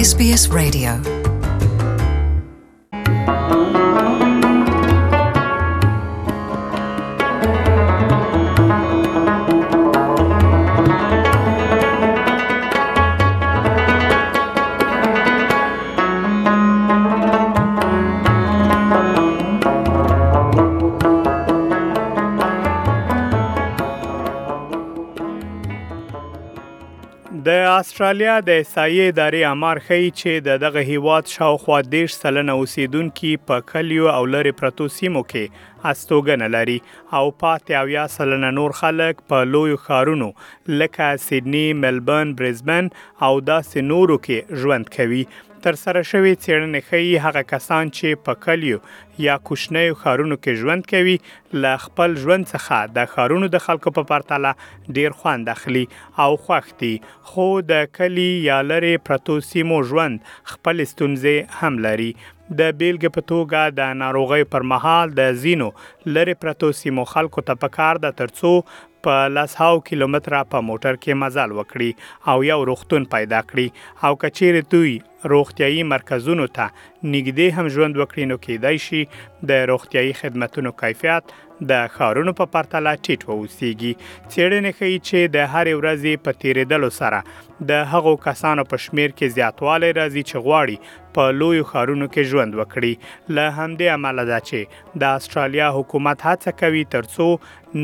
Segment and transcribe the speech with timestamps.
[0.00, 1.19] SBS Radio
[27.48, 33.30] د استرالیا د احصایې ادارې امر خي چې د دغه هیواد شاوخوا دیش سلنه اوسیدونکو
[33.50, 39.22] په کلیو او لری پرتو سیمو کې استوګن لري او پاتې اویا سلنه نور خلک
[39.32, 40.30] په لوی خارونو
[40.82, 42.90] لکه سیدنی، ملبورن، برزبن
[43.28, 45.22] او داسې نورو کې ژوند کوي
[45.64, 48.78] تر سره شوی څېړنې ښيي هغه کسان چې په کلیو
[49.24, 51.16] یا کوچنیو خارونو کې ژوند کوي
[51.64, 55.84] ل خپل ژوند څخه د خارونو د خلکو په پرتله ډیر خوند اخلي
[56.26, 56.92] او خوختي
[57.30, 62.08] خو د کلی یا لري پرتو سیمو ژوند خپل ستونزې هم لري
[62.60, 65.68] د بیلګې په توګه د ناروغي پر مهال د زینو
[66.16, 68.54] لری پرتو سیمو خلکو ته پکار د ترڅو
[69.08, 74.58] په لاسهاو کیلومتره په موټر کې مزل وکړي او یو روختون پیدا کړي او کچیر
[74.74, 79.04] دوی روغتیايي مرکزونو ته نږدې هم ژوند وکړي نو کېدای شي
[79.50, 81.36] د روغتیايي خدماتو کیفیت
[81.70, 87.66] د خارونو په پرتله ټیټ ووسیږي چېرنې ښیي چې د هر ورځې په تیریدلو سره
[87.70, 92.56] د هغو کسانو په شمیر کې زیاتوالی راځي چې غواړي په لوی خارونو کې ژوند
[92.60, 97.28] وکړي له همدې امله ده چې د استرالیا حکومت هڅه کوي ترڅو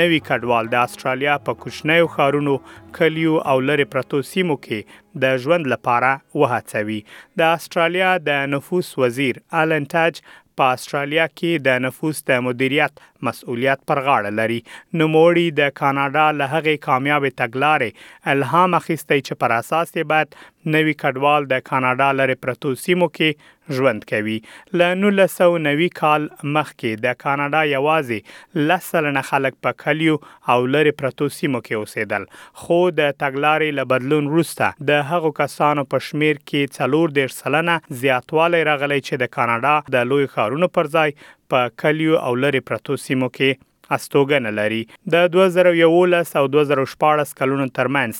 [0.00, 2.56] نوي کډوال د استرالیا په کوچنیو خارونو
[3.00, 7.00] کلیو او لری پرتو سیمو کې د ژوند لپاره وهڅوي
[7.38, 10.20] د استرالیا د نفوس وزیر الن تاج
[10.60, 14.60] په استرالیا کې د نفوس د مدیریت مسؤلیت پر غاړه لري
[15.02, 20.36] نوموړي د کاناډا له هغې کامیاب تګلارې الهام اخیستی چې پر اساس یې باید
[20.74, 24.34] نوي کډوال د کاناډا لري پرتو سیمو کې ژوند کوي
[24.78, 24.88] ل
[25.22, 26.26] 1990 کال
[26.56, 30.16] مخکې د کاناډا یوازې لسلنه خلک په کلیو
[30.54, 32.26] او لري پرتو سیمو کې اوسېدل
[32.64, 37.78] خو د تګلارې له بدلون وروسته د هغو کسانو په شمیر کې څلور ډیر سلنه
[38.04, 41.16] زیاتوالی راغلی چې د کاناډا د لوی ښارونو پر ځای
[41.54, 44.80] په کلیو او لري پرتو سیمو کې استوګنه لري
[45.12, 48.14] د 2011 او 2014 کلونو ترمنځ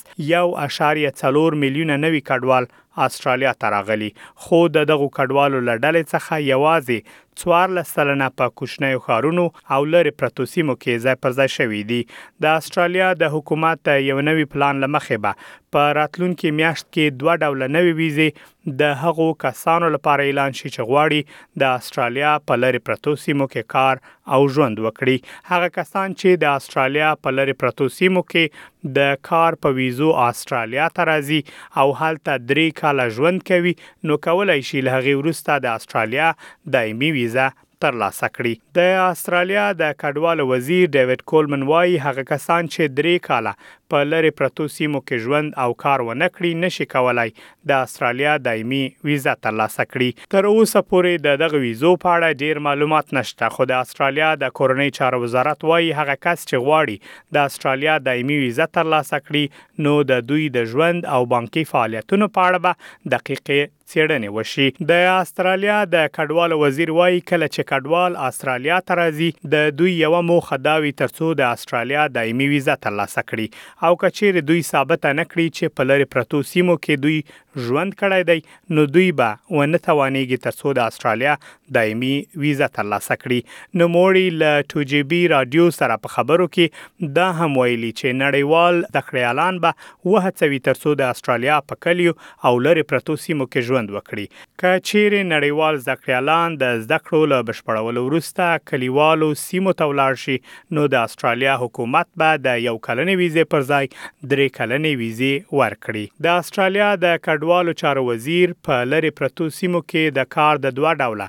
[1.23, 2.65] 1.4 میلیونه نوي کډوال
[2.97, 4.13] استرالیا ته راغلي
[4.45, 10.75] خو د دغه کډوالو لړل څخه یوازې 14 سلنه په کوچنیو خارونو او لری پروتوسیمو
[10.81, 11.99] کې ځای پر ځای شوې دي
[12.45, 17.65] د استرالیا د حکومت یو نوی پلان لمخې به په راتلونکو میاشت کې دوه ډول
[17.77, 23.47] نوي ویزې د هغو کسانو لپاره اعلان شي چې غواړي د استرالیا په لری پروتوسیمو
[23.53, 24.03] کې کار
[24.35, 29.71] او ژوند وکړي هغه کسان چې د استرالیا په لری پروتوسیمو کې د کار په
[29.79, 31.41] ویزو استرالیا ته راځي
[31.81, 33.73] او هلته درې کاله ژوند کوي
[34.09, 36.31] نو کولای شي له غي ورسته د استرالیا
[36.77, 37.47] دایمي ویزه
[37.85, 43.53] ترلاسه کړي د استرالیا د کډوالو وزیر ډیوډ کولمن وای هغه کسان چې درې کاله
[43.91, 47.33] په لری پرتو سیمو کې ژوند او کار ونه کړي نشي کولای
[47.71, 48.79] د استرالیا دایمي
[49.09, 53.67] ویزه ترلاسه کړي تر اوسه پورې د دغه ویزو په اړه ډیر معلومات نشته خو
[53.73, 58.71] د استرالیا د کورنۍ چارو وزارت وایي هغه کس چې غواړي د استرالیا دایمي ویزه
[58.79, 64.29] ترلاسه کړي نو د دوی د ژوند او بانکي فعالیتونو په اړه به دقیقې څېړنې
[64.37, 69.95] وشي د استرالیا د کډوال وزیر وایي کله چې کډوال استرالیا ته راځي د دوی
[70.01, 73.47] یو موخه دا وي ترڅو د استرالیا دایمي ویزه ترلاسه کړي
[73.83, 78.25] او کچېر دوی ثابت نه کړی چې په لری پرتو سیمو کې دوی ژوند کړی
[78.29, 81.31] دی نو دوی به ونه توانېږي ترڅو د استرالیا
[81.77, 82.11] دایمي
[82.43, 87.89] ویزه ترلاسه کړي نو موړي ل 2GB رادیو سره په خبرو کې دا هم ویلي
[87.95, 89.73] چې نړیوال د خیالان به
[90.11, 92.15] وهڅوي ترڅو د استرالیا په کلیو
[92.51, 97.49] او لری پرتو سیمو کې ژوند وکړي کچېر نړیوال د خیالان د زده کړو له
[97.49, 103.21] بشپړولو وروسته کلیوالو سیمو ته ولاړ شي نو د استرالیا حکومت به د یو کلنې
[103.25, 103.89] ویزه پر ځای
[104.31, 110.15] درې کلنې ویزه ورکړي د استرالیا د کډوالو چارو وزیر په لری پرتو سیمو کې
[110.19, 111.27] د کار د دوه ډوله